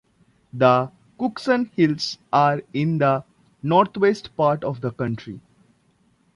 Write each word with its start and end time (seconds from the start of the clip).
The 0.51 0.89
Cookson 1.19 1.69
Hills 1.75 2.17
are 2.33 2.63
in 2.73 2.97
the 2.97 3.23
northwest 3.61 4.35
part 4.35 4.63
of 4.63 4.81
the 4.81 4.91
county. 4.91 5.39